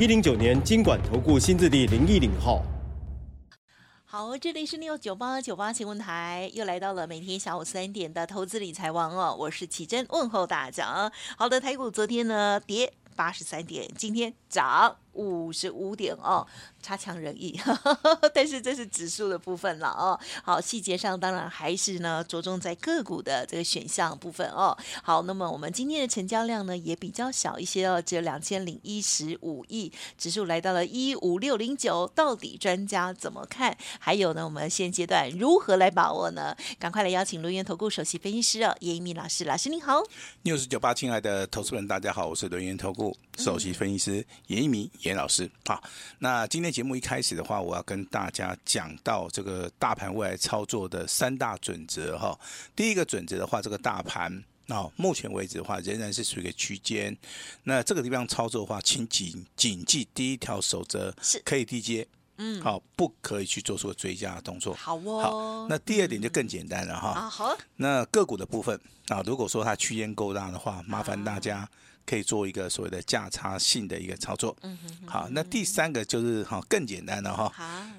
[0.00, 2.62] 一零九年金管投顾新字第零一零号。
[4.04, 11.10] 好，这里是六九八九八新闻台，又来到了每天下午三点的投资理财王哦，我是启珍，问候大家。
[11.36, 16.46] 好的，台股昨天呢跌八十三点，今天涨五十五点哦。
[16.80, 17.60] 差强人意，
[18.32, 20.18] 但是这是指数的部分了哦。
[20.44, 24.74] 好，细节上当然还是呢着重在个股的这个选项部分哦。
[25.02, 32.06] 好，那么我们今天的成交量呢也比较小一些哦，只有两千零一十五亿，指数来到了一五六零九。
[32.14, 33.76] 到底专家怎么看？
[33.98, 36.56] 还有呢，我们现阶段如何来把握呢？
[36.78, 40.00] 赶快来邀请轮源投顾首席分析师哦，严一鸣老师，老师您好。
[40.42, 45.50] 六十九八，亲爱的投资人，大家好，我是轮源投顾首席分析师严一鸣严老师。
[45.66, 45.82] 好，
[46.20, 46.68] 那今天。
[46.78, 52.38] 节目一开始的话，我要跟大家讲到这个大盘未来操作的三大准则哈。
[52.76, 54.30] 第一个准则的话，这个大盘
[54.68, 57.16] 啊，目前为止的话，仍然是属于一个区间。
[57.64, 64.74] 那这个地方操作的话，请谨谨记第一条守则是可以低接，嗯，好，不可以去做出追加的动作。
[64.74, 65.20] 好哦。
[65.20, 67.08] 好，那第二点就更简单了哈。
[67.08, 67.58] 啊好。
[67.76, 68.78] 那个股的部分
[69.08, 71.68] 啊，如果说它区间够大的话，麻烦大家。
[72.08, 74.56] 可以做一个所谓的价差性的一个操作。
[74.62, 77.52] 嗯哼，好，那第三个就是哈更简单的哈，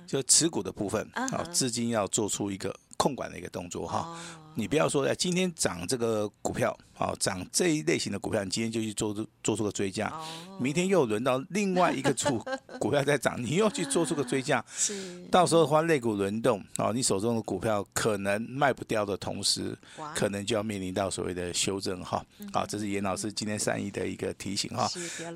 [0.07, 4.17] 就持股的部分，好，资金要做出一个控管的一个动作哈。
[4.55, 6.75] 你不要说哎，今天涨这个股票。
[6.99, 10.13] 好，涨这一类型的股票，你今天就去做出做出个追加，
[10.59, 12.45] 明天又轮到另外一个组
[12.77, 14.61] 股票在涨，你又去做出个追加，
[15.31, 19.73] 到时候的话，类股轮动，哦，你手中的股票可能卖不掉的同时，
[20.13, 22.21] 可能就要面临到所谓的修正哈。
[22.51, 24.85] 好，这是严老师今天善意的一个提醒哈。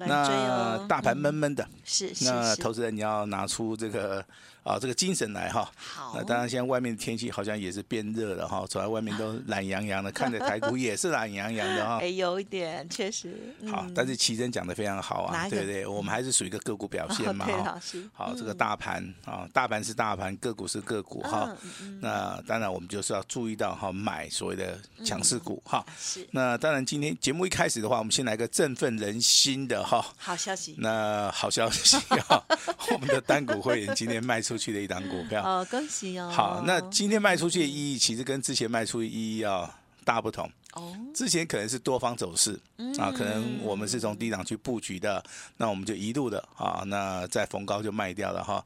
[0.06, 4.20] 那大盘闷闷的，是，那投资人你要拿出这个
[4.64, 5.72] 啊这个精神来哈。
[5.78, 15.86] 好，那当然现在外面的天气好像也是变热了哈，走在外面都懒洋洋的，看着台股也是懒洋哎，有一点确实好，但是奇珍讲的非常好啊，对不对？
[15.86, 17.80] 我们还是属于一个个股表现嘛 哈。
[18.14, 21.56] 好，这个大盘啊，大盘是大盘，个股是个股哈。
[22.02, 25.86] 那当然我们就是要注意到哈，买所谓的强势股哈。
[26.00, 26.28] 是。
[26.32, 30.06] 那当然今天节目一开始的话，我们先来个振奋人心的哈。
[30.18, 30.76] 好消息。
[30.78, 31.98] 那好消息
[32.28, 32.44] 哈，
[32.92, 35.44] 我们的单股会员今天卖出去的一档股票。
[35.44, 36.32] 哦，恭喜哦。
[36.34, 39.70] 好，那今天卖出去的意义，其实跟之前卖出的意义要
[40.04, 40.50] 大不同。
[40.74, 42.60] 哦，之前可能是多方走势
[42.98, 45.24] 啊，可能我们是从低档去布局的，
[45.58, 48.64] 那我们就一路的啊，那在逢高就卖掉了哈。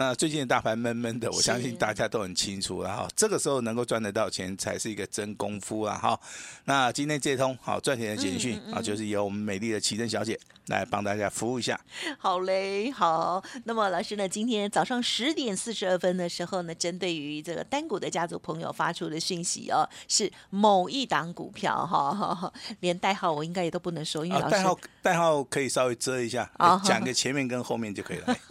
[0.00, 3.06] 那最近的大盘闷闷的，我相信大家都很清楚了哈。
[3.14, 6.18] 这个时候能够赚得到钱才是一个真功夫啊哈。
[6.64, 11.78] 那今天这通好赚钱的简讯啊，就是由我们美丽的奇珍小姐来帮大家服务一下。
[12.16, 13.44] 好嘞，好。
[13.64, 22.50] 那么老师呢，今天早上十点四十二分的时候呢，针对于这个单股的家族朋友发出的讯息哦，是某一档股票哈，
[22.80, 26.50] 连代号我应该也都不能说，因为老师代号代号可以稍微遮一下，
[26.82, 28.34] 讲个前面跟后面就可以了。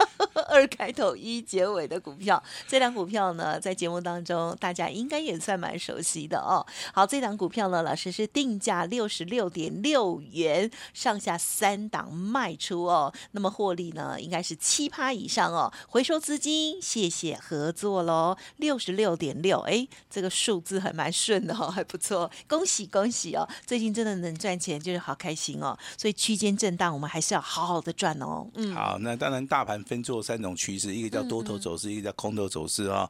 [0.50, 6.66] 二开头一结尾的股票，这档股票呢，在节目当中大家应该也算蛮熟悉的哦。
[6.92, 13.12] 好，这档股票呢，老师是定价六十六点六元，上下三档卖出哦。
[13.30, 15.72] 那么获利呢，应该是七趴以上哦。
[15.88, 18.36] 回收资金，谢谢合作喽。
[18.56, 23.48] 六十六点六，哎，这个数字还蛮顺的哦，还不错，恭喜恭喜哦。
[23.64, 25.78] 最近真的能赚钱，就是好开心哦。
[25.96, 28.46] 所以区间震荡，我们还是要好好的赚哦。
[28.54, 33.08] 嗯，好，那当然大盘分做三种趋势，一个叫多头走势，一个叫空头走势啊.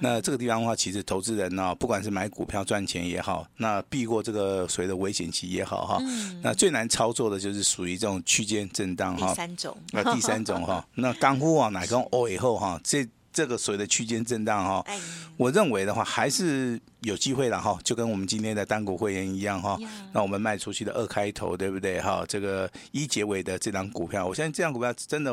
[0.00, 5.98] 那这个地方的话，其实投资人呢、哦，不管是买股票赚钱也好，那避过这个所谓的危险期也好哈。
[6.00, 9.28] 嗯、那最难操作的就是属于这种区间震荡哈。
[9.28, 9.76] 第三种。
[9.92, 15.00] 那第三种哈， 那刚忽啊，哪跟哦以后哈，这这个所谓的区间震荡哈，哎、
[15.36, 19.78] 我认为的话还是有机会的哈，就跟我们今天的单股会员一样哈。
[20.12, 22.24] 那我们卖出去的二开头，对不对哈？
[22.28, 25.32] 这个一结尾的这张股票，我相信这张股票真的。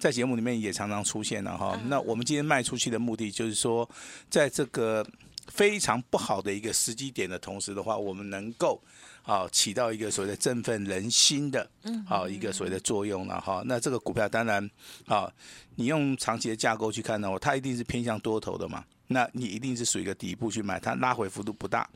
[0.00, 3.88] 在节目里面也常常出现了哈，那我们今天卖出去的目的就是说，
[4.30, 5.06] 在这个
[5.48, 8.82] 非常不好的一个时机点的同时的话，我们能够
[9.22, 11.70] 啊起到一个所谓的振奋人心的
[12.08, 13.62] 啊一个所谓的作用了哈。
[13.66, 14.70] 那这个股票当然
[15.04, 15.30] 啊，
[15.74, 21.86] 你用长期的架构去看的话，它一定是偏向多头的嘛，那你一定是属于一个底部去买，它拉回幅度不大，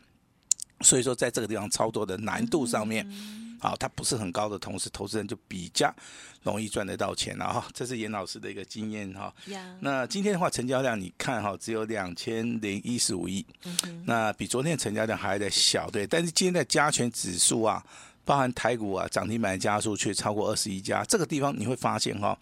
[0.82, 3.10] 所以说在这个地方操作的难度上面。
[3.60, 5.94] 好，它不是很高的同时，投资人就比较
[6.42, 7.66] 容易赚得到钱了哈。
[7.72, 9.34] 这是严老师的一个经验哈。
[9.80, 13.44] 那今天的话，成交量你看哈，只有两千零一十五亿，
[14.04, 16.06] 那比昨天的成交量还在小，对。
[16.06, 17.84] 但是今天的加权指数啊。
[18.26, 21.04] 包含台股啊，涨停板的家数却超过二十一家。
[21.04, 22.34] 这个地方你会发现哈，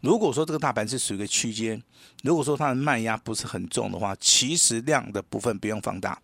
[0.00, 1.78] 如果说这个大盘是属于一个区间，
[2.22, 6.18] 如果说它的卖压不是很重的话，其实量的部分不用放大，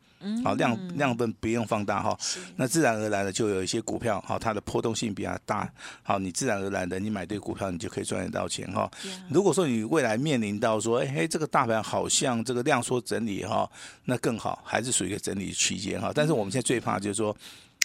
[0.45, 2.19] 好量量分不用放大哈。
[2.57, 5.71] 那自然而然的就有一些股票哈，它的波动性比较大，
[6.03, 8.91] 好，你自然而然的你买对股票，你就可以赚得到钱哈。
[9.29, 13.71] 如果说你未来面临到说，哎，这个大盘好像这个量缩整理哈，
[14.05, 16.13] 那更好，还是属于一个整理区间哈。
[16.15, 17.37] 但是我们现在最怕就是说。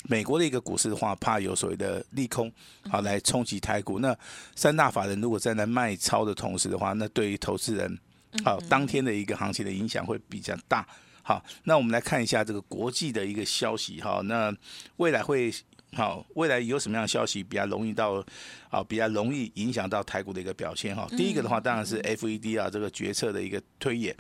[0.04, 2.50] 美国的一个股市的话，怕有所谓的利空，
[2.88, 3.98] 好来冲击台股。
[3.98, 4.16] 那
[4.56, 7.98] 三大法人如果在那卖超的同时的话，那对于投资人，
[8.46, 10.88] 好当天的一个行情的影响会比较大。
[11.28, 14.22] 好，那我们来看一下这个国际的一个消息哈。
[14.24, 14.56] 那
[14.96, 15.54] 未来会
[15.92, 18.24] 好，未来有什么样的消息比较容易到
[18.70, 21.06] 啊，比较容易影响到台股的一个表现哈？
[21.18, 24.16] 第一个的话，当然是 FED 啊这个决策的一个推演。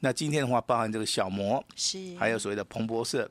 [0.00, 3.26] 那今天的话，包含这个小摩是，还有所谓的彭博社。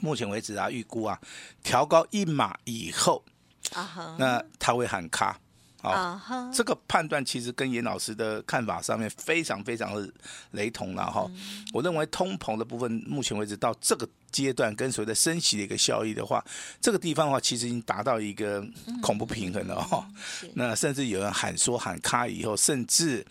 [0.00, 1.20] 目前为止啊，预估啊，
[1.64, 3.24] 调高一码以后
[3.72, 4.16] ，uh huh.
[4.16, 5.40] 那他会喊卡，
[5.82, 6.56] 啊、uh huh.
[6.56, 10.10] 这个判断其实跟严老师的看法上面非常非常的
[10.50, 11.22] 雷同了哈。
[11.22, 11.70] Uh.
[11.72, 16.44] 我认为通膨的部分，目前为止到这个阶段，跟所谓的升息的一个效益的话，
[16.80, 18.66] 这个地方的话，其实已经达到一个
[19.00, 20.06] 恐怖平衡了哈。
[20.42, 20.50] Uh.
[20.54, 23.24] 那甚至有人喊说喊卡以后，甚至。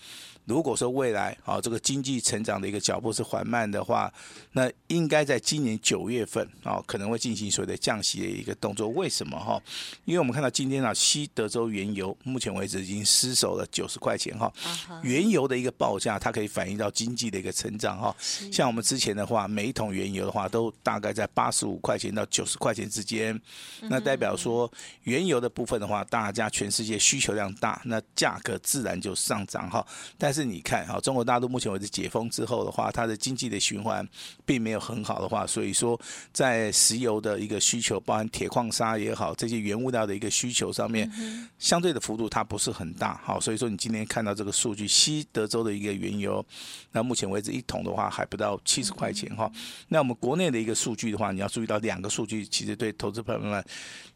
[0.48, 4.12] 如果说未来啊，这个经济成长的一个脚步是缓慢的话，
[4.54, 8.88] 那应该在今年九月份啊，可能会进行所谓的降息的一个动作。
[8.88, 9.62] 为什么哈？
[10.06, 14.50] 因为我们看到今天啊，西德州原油目前为止已经失守了九十块钱哈。
[15.04, 18.16] 原油的一个报价，它可以反映到经济的一个成长哈。
[18.50, 23.38] 像我们之前的话，每一桶原油的话，都大概在八十五块钱到九十块钱之间。
[23.82, 24.72] 那代表说，
[25.04, 29.86] 原油的部分的话，大家全世界需求量大，那价格自然就上涨哈。
[30.18, 34.08] 但是是你看哈，中国大陆目前为止解封之后的话，它的经济的循环
[34.46, 36.00] 并没有很好的话，所以说
[36.32, 41.12] 在石油的一个需求，包含铁矿砂也好，这些原物料的一个需求上面，
[41.58, 43.20] 相对的幅度它不是很大。
[43.24, 46.46] 好，所以说你今天看到这个数据，西德州的一个原油，
[46.92, 49.52] 那目前为止一桶的话还不到七十块钱哈。
[49.88, 53.66] 那我们国内的一个数据的话，你要注意到两个数据，其实对投资朋友们，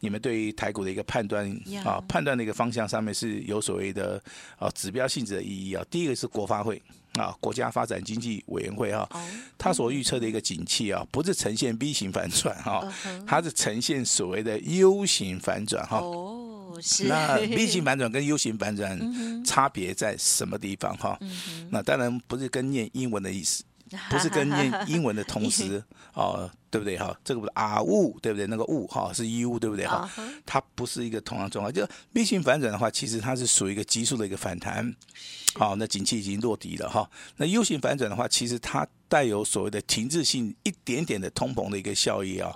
[0.01, 1.49] 你们对于台股的一个判断
[1.83, 4.21] 啊，判断的一个方向上面是有所谓的
[4.59, 5.83] 啊指标性质的意义啊。
[5.89, 6.10] 第一个。
[6.11, 6.81] 这是国发会
[7.13, 9.07] 啊，国家发展经济委员会哈，
[9.57, 12.85] 他所预测的一个景气啊，不是呈现 V 型反转哈，
[13.25, 15.99] 它是呈现所谓的 U 型反转哈。
[15.99, 17.05] 哦，是。
[17.05, 21.17] 那 V 型反转跟 U 型反转差别在什么地方哈？
[21.69, 23.63] 那当然不是跟念英文的意思。
[24.09, 25.83] 不是跟念英文的同时
[26.13, 27.15] 哦， 对不对哈？
[27.23, 28.47] 这个不是啊物，对不对？
[28.47, 30.09] 那个物哈是 U，对不对哈？
[30.45, 31.73] 它不是一个同样状况。
[31.73, 34.95] 就 V 型反转的话，其实它是属于一个急速的一个反弹。
[35.55, 37.09] 好，那景气已经落底了哈。
[37.37, 42.55] 那 U 型反转的话，其实它带有所谓的停滞性一点点的通膨的一个效益啊。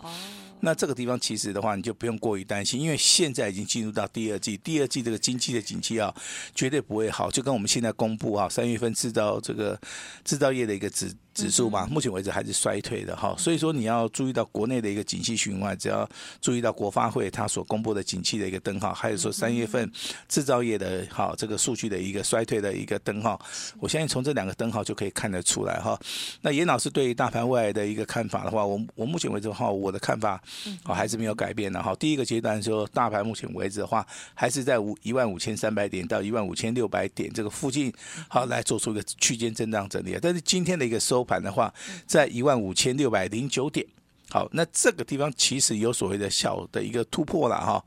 [0.61, 6.11] 那这个地方其实的话，你就不用过于担心，因为现在已经进入到第二季，第二季这个经济的景气啊，
[6.55, 7.29] 绝对不会好。
[7.29, 9.79] 就跟我们现在公布啊，三月份制造这个
[10.23, 13.35] 制造业的一个指指数嘛，目前为止还是衰退的哈。
[13.37, 16.09] 所以说你要注意到国内的一个景气循环，只要
[16.41, 19.91] 注意到国发会它所公布的景气的一个灯号，还有说三月份
[20.27, 23.39] 制造业的哈这个数据的一个衰退的一个灯号，
[23.79, 25.99] 我相信从这两个灯号就可以看得出来哈。
[26.41, 30.41] 那严老师对于大盘未来的一个看法的话，我我目前为止的话，我的看法。
[30.83, 31.93] 啊，还是没有改变的哈。
[31.95, 37.91] 第一个阶段说，大盘目前为止的话，还是在五一万五千三百点到一万五千六百点这个附近，
[38.29, 40.17] 好来做出一个区间震荡整理。
[40.21, 41.73] 但是今天的一个收盘的话，
[42.05, 43.85] 在一万五千六百零九点。
[44.29, 47.83] 好，那这个地方其实有所谓的小的一个突破了哈。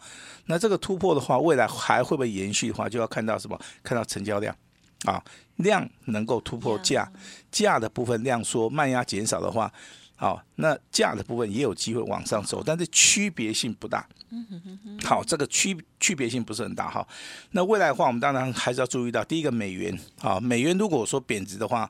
[0.46, 3.58] 那这个突破的话，未来还会不会延续的话，就要看到什么？
[3.82, 4.54] 看到成交量
[5.04, 5.22] 啊，
[5.56, 7.10] 量能够突破价，
[7.50, 9.72] 价的部分量缩，卖压减少的话。
[10.20, 14.04] 好，那价的部分也有机会往上走，但是区别性不大。
[15.04, 17.06] 好，这个区区别性不是很大哈。
[17.52, 21.88] 那未来的话，我们当然还是要注意到，第一个美元啊，美元如果说贬值的话，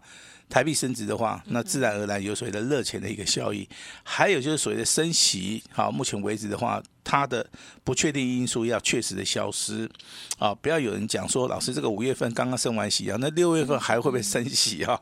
[0.49, 3.69] 台币升值的话，那自然而然有所谓的热钱的一个效益。
[4.03, 7.47] 还有就是所谓的升息，好，目前为止的话，它的
[7.85, 9.89] 不确定因素要确实的消失。
[10.39, 15.01] 啊，不要有人讲说，老师这个五月份刚刚升完息啊，那六月份还会不会升息啊？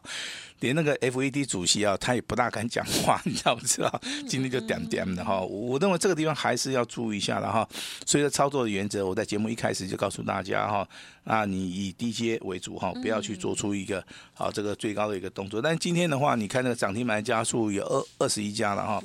[0.61, 4.01] 连那个 FED 主席啊，他也不大敢讲话， 你知道不知道？
[4.27, 5.41] 今天就点点的哈。
[5.41, 7.69] 我认为这个地方还是要注意一下了哈。
[8.05, 10.89] 所以说操作的原则，我在节目一开始就告诉大家哈，
[11.25, 15.61] 啊，你以低阶为主哈，不要去做出一个好这个最高的一个动作。
[15.61, 19.03] 但是今天的话，你看那个涨停板家数有二二十一家了哈，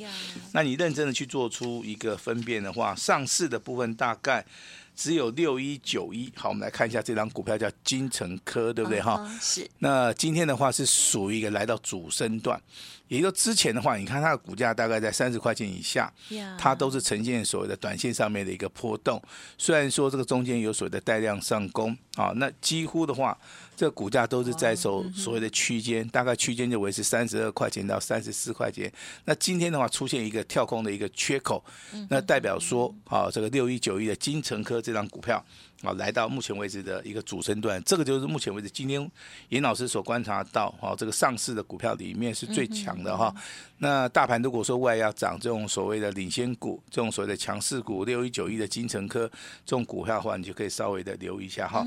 [0.53, 4.45] 那你认真的去做出一个分辨的话，上市的部分大概。
[4.95, 9.17] 只有六一九一，好，我们来看一下这张股票叫金城科，对不对哈？
[9.19, 9.69] 嗯、是。
[9.79, 12.61] 那今天的话是属于一个来到主升段，
[13.07, 16.11] 也就之前的话，你看它的股价大概在三十块钱以下，
[16.57, 19.21] 它都是呈现所谓的短线上面的一个波动。
[19.57, 23.37] 虽然说这个中间有所谓的带量上攻，啊，那几乎的话。
[23.75, 28.91] 这个股价都是在走所谓的区间，大概区间就维持三十二块钱到三十四块钱。
[29.25, 31.63] 那今天的话出现一个跳空的一个缺口，
[32.09, 35.43] 那代表说啊，这个六一九一的金城科这张股票。
[35.83, 39.09] 啊，来到目前为止的一个主升段，这个就是目前为止今天
[39.49, 43.33] 严老师所观察到，哈，这个上市的股票里面是最强的哈。
[43.79, 49.27] 那大盘如果说未来要涨这种所谓的领先股，这种所谓的强势股，六一九一的金城科
[49.65, 51.83] 这种股票的话，你就可以稍微的留意一下哈。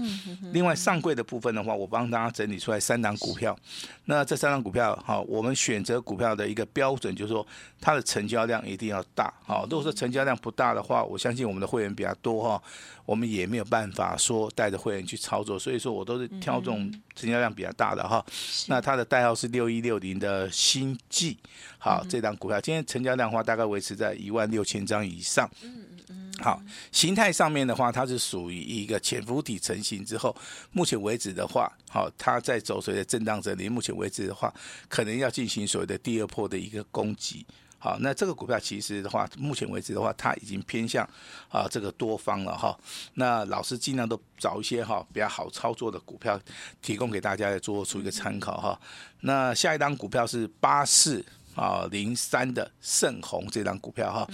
[0.53, 3.57] 另外上柜的部分的话，我帮大家整理出来三档股票。
[4.07, 7.47] 那这三档股票哈，我们选择股票的一个标准就是说，
[7.81, 9.33] 它的成交量一定要大。
[9.45, 12.61] 好，如果说成交量不大的话，我相信我们的会员比较多哈。
[13.07, 18.25] 我们也没有办法说带着会员去操作，所以说我都是挑这种成交量比较大的哈。
[18.69, 21.39] 那它的代号是六一六零的欣济，
[21.79, 25.51] 好，这档股票今天成交量的话大概维持在一万六千张以上。
[26.41, 26.61] 好，
[26.91, 30.35] 形态上面的话，它是属于一个潜伏体成型之后，
[30.73, 34.53] 目前为止的话，好，它在走随的震荡整理，目前为止的话，
[34.89, 37.47] 可能要进行所谓的第二波的一个攻击。
[37.85, 41.07] 好，那这个股票其实的话，目前为止的话，它已经偏向
[41.51, 42.75] 啊这个多方了哈。
[43.13, 46.41] 那老师尽量都找一些哈比较好操作的股票，
[46.81, 48.81] 提供给大家来做出一个参考哈。
[49.21, 51.23] 那下一档股票是八四
[51.55, 54.27] 啊零三的盛虹这张股票哈。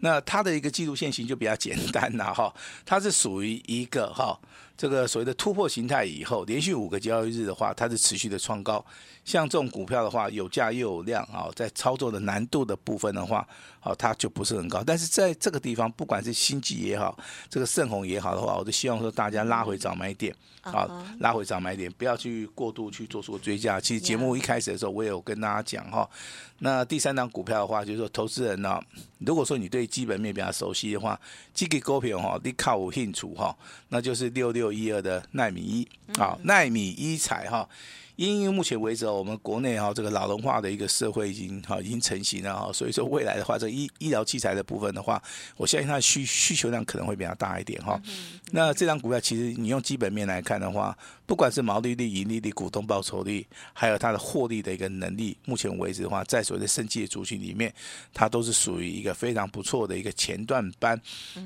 [0.00, 4.38] 那它的一个季度线型就比较简单了哈，它是属于一个哈
[4.78, 8.82] 这个所谓的突破形态以后，连续五个交易日的话，它是持续的创高。
[9.24, 13.46] 像这种股票的话，有价又有量啊，在操作的难度的部分的话，
[13.80, 14.82] 啊，它就不是很高。
[14.82, 17.18] 但是在这个地方，不管是欣济也好，
[17.50, 23.78] 这个盛虹也好的话，我都希望说大家拉回早买点，啊，拉回早买点，不要去过度去做出追加。
[23.80, 26.08] 其实节目一开始的时候，我也有跟大家讲哈。
[26.60, 28.80] 那第三档股票的话，就是说投资人呢，
[29.18, 31.20] 如果说你对基本面比较熟悉的话，
[31.52, 33.54] 这个股票哈，你靠我兴趣哈，
[33.90, 37.68] 那就是六六一二的奈米一啊，奈米一材哈。
[38.16, 45.22] 因为目前为止，我们国内哈这个老龄化的一个社会已经哈已经成型了哈，所以说未来的话，这医医疗器材的部分的话，
[45.56, 47.96] 我相信它的需需求量可能会比较大一点哈。
[48.50, 50.98] 那这张股票其实你用基本面来看的话，
[51.28, 57.70] 不管是毛利率、盈利率、股东报酬率，还有它的获利的一个能力，目前为止的话，在所谓的生技的族群里面，
[58.14, 60.98] 它都是属于一个非常不错的一个前段班。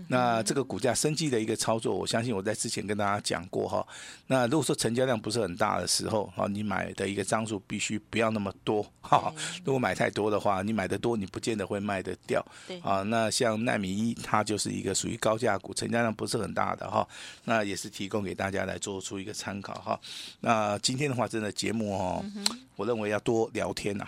[0.06, 3.84] 那这个股价生技的一个操作，我相信我在之前跟大家讲过哈。
[4.28, 9.34] 那如果说成交量不是很大的时候，啊，你买的一个张数必须不要那么多哈。
[9.64, 12.40] 如果买太多的话，你买的多，你不见得会卖得掉。
[12.68, 17.04] 对啊，那像奈米一，它就是一个属于高价股，成交量不是很大的哈。
[17.46, 19.98] 那也是提供给大家来做出一个参考哈。
[20.40, 22.24] 那今天的话，真的节目哦，
[22.76, 24.06] 我认为要多聊天呐，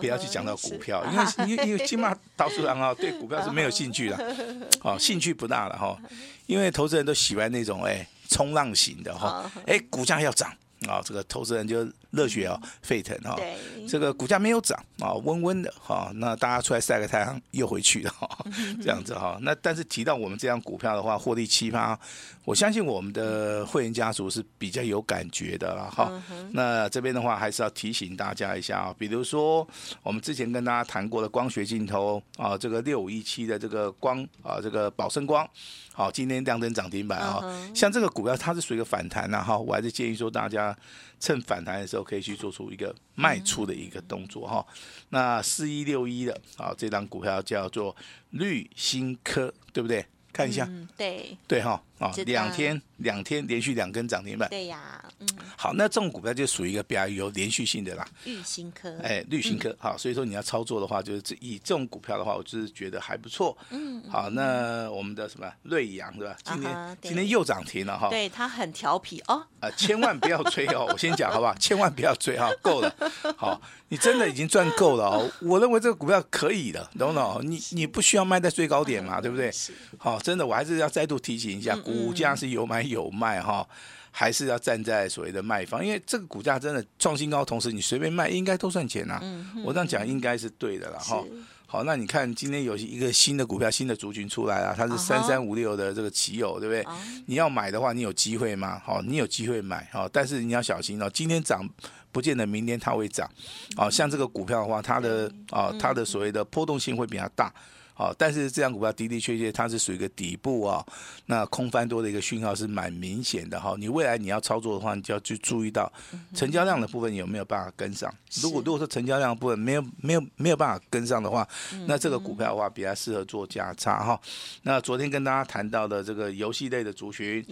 [0.00, 4.36] 不要去讲到股票，因为因为因为起码多数人啊对股票是没有兴趣的，
[4.82, 5.98] 哦，兴趣不大了哈。
[6.46, 10.52] 因为投资人都喜欢那种哎冲浪型的哈，哎股价要涨。
[10.86, 13.34] 啊，这个投资人就热血哦，沸腾哈。
[13.36, 13.56] 对，
[13.88, 16.10] 这个股价没有涨啊，温温的哈。
[16.14, 18.28] 那大家出来晒个太阳又回去了哈，
[18.82, 19.38] 这样子哈。
[19.40, 21.98] 那但是提到我们这样股票的话，获利七八，
[22.44, 26.12] 我相信我们的会员家族是比较有感觉的了哈。
[26.52, 29.66] 那这边的话还是要提醒大家一下啊，比如说
[30.02, 35.48] 我们之前跟大家谈过的光学镜头啊，这个六五一七的这个光啊，这个宝生光。
[35.96, 37.40] 好，今天亮灯涨停板啊！
[37.72, 40.76] 像这个股票，它是属于一个反弹呐，哈，我还是建议说大家
[41.20, 44.66] 趁反弹的时候可以去做出一个卖出的一个动作哈。
[45.10, 47.94] 那四一六一的啊，这张股票叫做
[48.30, 50.04] 绿新科，对不对？
[50.32, 51.80] 看一下，对对哈。
[51.98, 54.48] 啊，两天两天连续两根涨停板。
[54.50, 55.28] 对呀，嗯。
[55.56, 58.06] 好，那这种股票就属于一个比较有连续性的啦。
[58.24, 58.96] 绿新科。
[59.02, 63.56] 哎，绿新科，好，所以说你要操作的话，就是这以这种股票的话，我就是觉得还不错。
[63.70, 64.02] 嗯。
[64.10, 66.36] 好，那我们的什么瑞阳对吧？
[66.44, 68.08] 今天今天又涨停了哈。
[68.10, 69.46] 对，它很调皮哦。
[69.60, 70.86] 啊，千万不要追哦！
[70.92, 71.54] 我先讲好不好？
[71.54, 72.94] 千万不要追哈，够了。
[73.36, 75.30] 好，你真的已经赚够了哦。
[75.40, 77.40] 我认为这个股票可以的，懂不懂？
[77.42, 79.50] 你你不需要卖在最高点嘛，对不对？
[79.96, 81.74] 好，真的，我还是要再度提醒一下。
[81.84, 83.66] 股价是有买有卖哈，
[84.10, 85.84] 还是要站在所谓的卖方？
[85.84, 89.20] 因为这个股价真的创新高，同时你随便卖应该都赚钱呐。
[89.64, 91.22] 我这样讲应该是对的了哈。
[91.66, 96.86] 好，那你看今天有一个新的股票、新的族群出来了，它是三三五六的这个奇友，对不对？
[97.26, 98.80] 你要买的话，你有机会吗？
[98.84, 101.10] 好，你有机会买，好，但是你要小心哦。
[101.12, 101.68] 今天涨，
[102.12, 103.28] 不见得明天它会涨。
[103.76, 107.52] 好，像这个股票的话，它的啊，它的所谓的波动性会比较大。
[107.96, 110.84] 好，但是这张股票的的确确它是属于一个底部啊，
[111.26, 113.76] 那空翻多的一个讯号是蛮明显的哈。
[113.78, 115.90] 你未来你要操作的话，你就要去注意到
[116.34, 118.12] 成交量的部分有没有办法跟上。
[118.42, 121.46] 如果如果说成交量的部分没有没有没有办法跟上的话，
[121.86, 124.20] 那这个股票的话比较适合做价差哈。
[124.62, 127.46] 那昨天跟大家谈到的这个游戏类的族群，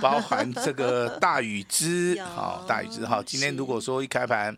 [0.00, 3.20] 包含这个 大禹之，好大禹之哈。
[3.26, 4.56] 今天如果说一开盘，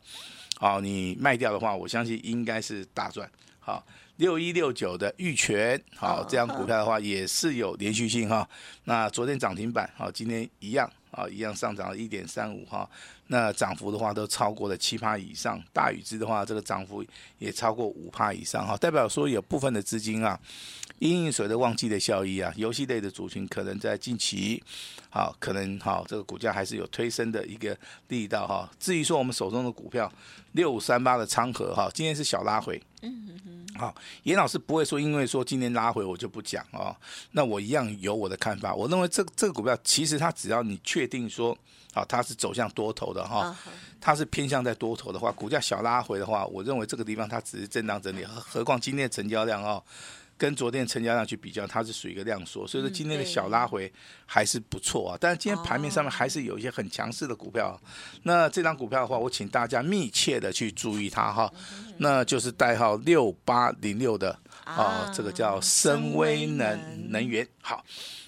[0.58, 3.26] 好你卖掉的话，我相信应该是大赚
[3.62, 3.82] 好。
[4.16, 8.48] 六一六九的玉泉，好，这样股票的话也是有连续性哈。
[8.84, 12.88] 那昨天涨停板，好，今天一样啊，一样上涨了一点三五哈。
[13.28, 17.04] 那涨幅的话都超过了七趴以上，大宇之的话这个涨幅
[17.38, 20.38] 也超过五趴以上哈，代表说有部分的资金啊，
[20.98, 24.62] 因应随着旺季的效益啊，游戏类的族群可能在近期，
[25.10, 27.76] 好，可能好这个股价还是有推升的一个
[28.08, 28.70] 力道哈。
[28.78, 30.12] 至于说我们手中的股票
[30.52, 33.40] 六五三八的昌河哈，今天是小拉回，嗯
[33.82, 36.94] 好，严老师不会说，因为说今天拉回我就不讲哦。
[37.32, 38.72] 那我一样有我的看法。
[38.72, 41.52] 我认为这这个股票其实它只要你确定说，
[41.92, 43.52] 啊，它是走向多头的哈，
[44.00, 48.24] 它是偏向在多头的话，股价小拉回的话，我认为这个地方它只是震荡整理。
[48.24, 49.82] 何何况今天的成交量哦。
[50.42, 53.88] 跟昨天成交量去比较，它是属于一个量缩，所以说今天的小拉回
[54.26, 55.16] 还是不错啊。
[55.20, 57.80] 但是今天盘面上面还是有一些很强势的股票。
[58.24, 61.48] 那这张股票的话，我请大家密切的去注意它哈。
[61.98, 66.76] 那就是代号六八零六的啊，这个叫深威能
[67.12, 67.46] 能源。
[67.60, 67.84] 好。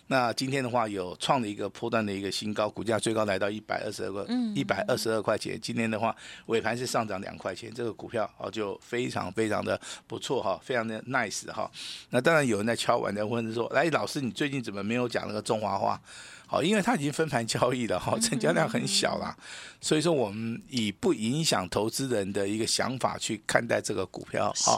[0.08, 5.58] 那今天的话有创了一个波段的一个新高，股价最高来到一百二十二个一百二十二块钱。
[5.60, 6.14] 今天的话
[6.46, 11.70] 尾盘是上涨两块钱，这个股票哦就非常非常的不错哈，非常的 nice 哈。
[12.10, 15.98] 那当然有人在敲碗在问说，哎老师你最近怎么没有讲那个中华化？
[16.46, 19.34] 好，因为它已经分盘交易了哈，成交量很小啦，
[19.80, 24.76] 所以说我们以不影响投资人的一个想法去看待这个股票哈。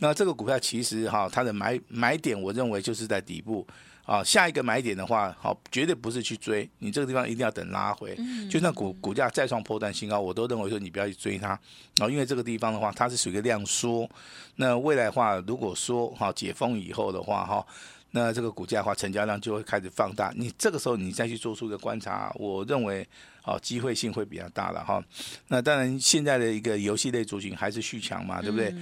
[0.00, 3.66] 那这个股票其实哈，它的买买点我认为就是在底部。
[4.08, 8.16] 啊，下一个买点的话，好，绝对不是去追，你这个地方一定要等拉回。
[8.50, 11.48] 就算股股价再创破段新高，我都认为说你不要去追它。
[11.48, 14.08] 啊，因为这个地方的话，它是属于一个量缩。
[14.56, 17.66] 那未来的话，如果说哈解封以后的话，哈，
[18.12, 20.32] 那这个股价的话，成交量就会开始放大。
[20.34, 23.06] 你这个时候你再去做出一个观察，我认为
[23.44, 25.04] 哦机会性会比较大了哈。
[25.48, 28.74] 那当然，现在的一个游戏类族群还是续强嘛，对不对？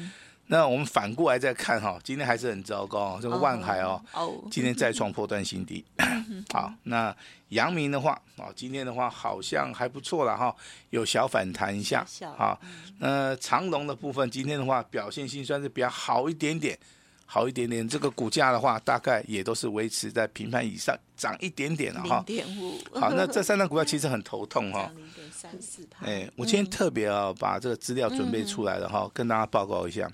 [0.48, 4.00] 那我们反过来再看哈，今天还是很糟糕，这个万海哦，
[4.50, 5.84] 今天再创破断新低。
[6.54, 7.14] 好，那
[7.48, 10.54] 阳明的话，啊，今天的话好像还不错了哈，
[10.90, 12.06] 有小反弹一下。
[12.36, 12.60] 好，
[12.98, 16.78] 那长荣的部分今天的话表现性算是比较好一点点，
[17.24, 17.88] 好一点点。
[17.88, 22.22] 这个股价的话，大概也都是维持在平盘以上，涨一点点了哈。
[22.26, 22.78] 零点五。
[22.94, 24.90] 好，那这三张股票 其实很头痛哈。
[24.94, 25.84] 零点三四。
[26.02, 30.08] 哎，我今天特别啊把这个资料准备出来了哈，跟大家报告一下。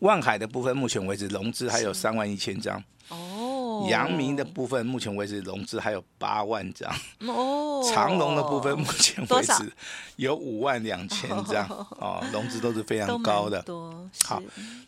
[0.00, 2.82] 万海的部分，目前为止融资还有三万一千张。
[3.08, 3.86] 哦。
[3.90, 6.90] 阳明的部分，目前为止融资还有八万张。
[7.26, 7.82] 哦。
[7.92, 9.72] 长隆的部分，目前为止
[10.16, 11.66] 有五万两千张。
[12.00, 12.24] 哦。
[12.32, 13.60] 融资都是非常高的。
[13.62, 14.08] 多。
[14.24, 14.42] 好，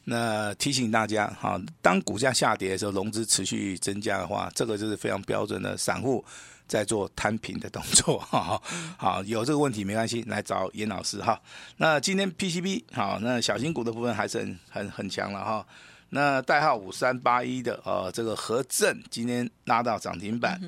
[0.05, 6.25] 那提醒大家哈，当股价下跌的时候，融资持续增加的话，这个就是非常标准的散户。
[6.69, 8.61] 在做摊平的动作， 哈，
[8.99, 11.41] 好，有这个问题没关系，来找严老师哈。
[11.79, 15.67] 那今天 PCB 好，那小型股的部分还是很很很强了哈。
[16.11, 20.61] 那代号五三八一的呃这个和正今天拉到涨停板，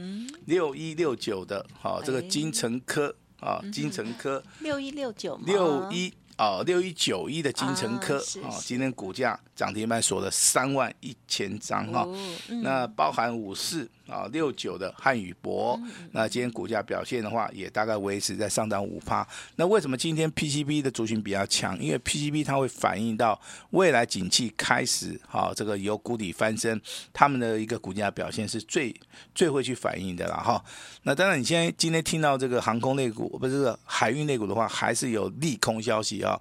[0.47, 4.43] 六一六九的好这个金城科啊，金城科。
[4.61, 12.07] 六一六九六一哦六一九一的金城科啊，今天股价涨停板锁了三万一千张哈，
[12.63, 13.91] 那包含五四。
[14.11, 15.81] 啊，六九的汉语博，
[16.13, 19.27] 那今天股价表现的话，也大概维持在上涨五趴。
[19.57, 21.81] 那为什么今天 PCB 的族群比较强？
[21.81, 26.81] 因为 PCB 它会反映到未来景气开始，好，这个由谷底翻身，
[27.13, 28.95] 他们的一个股价表现是最
[29.35, 30.63] 最会去反映的了哈。
[31.05, 36.39] 那当然，你现在今天听到这个航空类股，不是海运类股的话，还是有利空消息啊。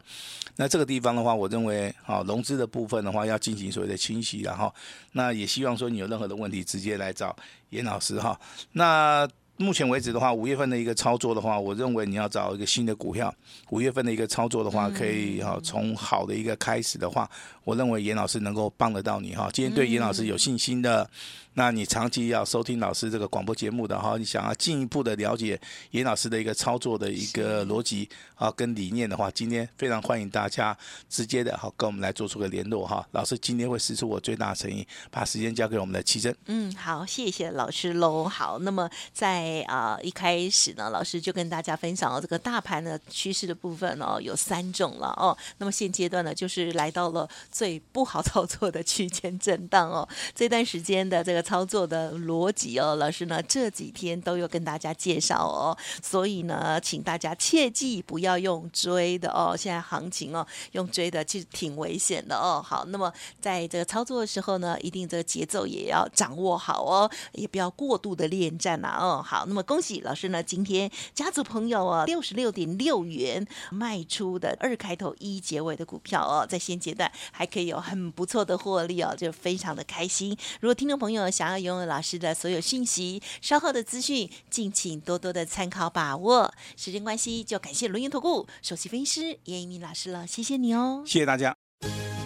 [0.56, 4.74] 那这个地方的话，我认为啊，融资的部分的话，要进行所谓的清洗，然后
[5.14, 7.36] 那也希望说你有任何的问题，直接来找
[7.70, 8.40] 严老师哈。
[8.74, 9.28] 那
[9.60, 13.34] 目前为止的话，五月份的一个操作的话，我认为你要找一个新的股票。
[13.72, 17.30] 五月份的一个操作的话，可以哈从好的一个开始的话，
[17.66, 19.50] 我认为严老师能够帮得到你哈。
[19.52, 21.10] 今天对严老师有信心的。
[21.56, 25.60] 那你长期要收听老师这个广播节目的哈，你想要进一步的了解
[25.92, 30.78] 严老师的一个操作的一个逻辑啊跟理念的话，今天非常欢迎大家
[31.10, 33.06] 直接的哈跟我们来做出个联络哈。
[33.12, 36.34] 老师今天会使出我最大的诚意，把时间交给我们的奇珍。
[36.46, 38.24] 嗯，好，谢谢老师喽。
[38.24, 45.38] 好，那么在啊、一开始呢，老师就跟大家分享了这个大盘的趋势的部分哦，有三种了哦。
[45.58, 50.08] 那么现阶段呢，就是来到了最不好操作的区间震荡哦。
[50.34, 51.44] 这段时间的这个。
[51.50, 59.56] 操作的逻辑哦，老师呢这几天都有跟大家介绍哦，所以呢，请大家切记不要用追的哦。
[59.58, 62.62] 现在行情哦，用追的其实挺危险的哦。
[62.64, 69.24] 好，那么在这个操作的时候呢，一定这个节奏也要掌握好哦，也不要过度的恋战呐哦。
[69.26, 80.38] 好，那么恭喜老师呢，今天家族朋友哦，六十六点六元卖出的二开头一结尾的股票哦，在现阶段还可以有很不错的获利哦，就非常的开心。
[80.60, 86.54] 如果听众朋友，想要拥有老师的所有讯息，稍后的资讯，敬请多多的参考把握。
[86.76, 91.56] 时间关系，就感谢轮元投顾首席分析师严一鸣老师了，谢谢你哦，谢谢大家。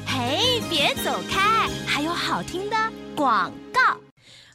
[0.06, 2.76] 嘿，别走开，还有好听的
[3.16, 3.63] 广告。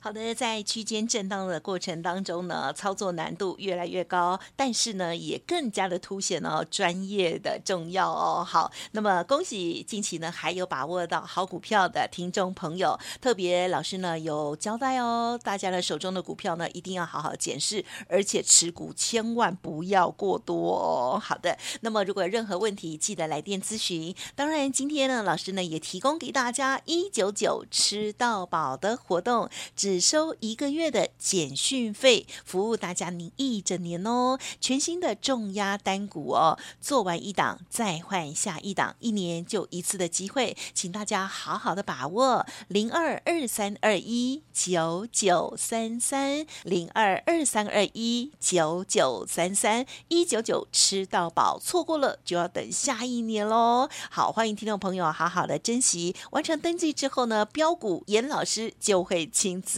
[0.00, 8.44] 好的，在区间震荡的过程当中呢，操作难度越来越高，但是呢，也更加的凸显了专业的重要哦。
[8.44, 21.18] 好，那么恭喜近期呢还有把握到好股票的听众朋友，特别老师呢有交代哦，大家的手中的股票呢一定要好好检视，而且持股千万不要过多哦。
[21.20, 24.14] 好的，那么如果有任何问题，记得来电咨询。
[24.37, 29.50] 当然，今天呢，老师呢也提供给大家一九九吃到饱的活动。
[29.74, 34.38] 只只收一个月的简讯费，服务大家您一整年哦。
[34.61, 42.44] 全新的重压单股哦，做完一档再换下一档，一年就一次的机会，请大家好好的把握。
[42.68, 53.88] 零二二三二一九九三三，零二二三二一九九三三，一九九吃到饱，错过了就要等下一年喽。
[54.11, 56.14] 好，欢迎听众朋友好好的珍惜。
[56.33, 59.77] 完成登记之后呢，标股严老师就会亲自。